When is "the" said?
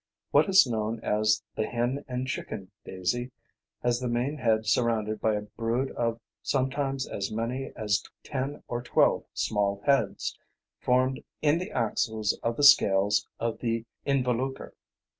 1.55-1.67, 3.99-4.07, 11.59-11.69, 12.57-12.63, 13.59-13.85